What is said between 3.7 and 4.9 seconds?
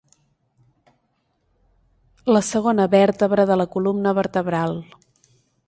columna vertebral.